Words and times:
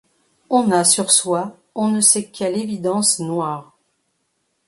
On 0.49 0.71
a 0.71 0.83
sur 0.83 1.11
soi 1.11 1.59
on 1.75 1.89
ne 1.89 2.01
sait 2.01 2.31
quelle 2.31 2.57
évidence 2.57 3.19
noire. 3.19 3.77